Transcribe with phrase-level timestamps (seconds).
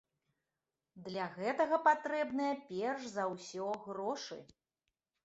[1.09, 4.39] Для гэтага патрэбныя, перш за ўсё, грошы.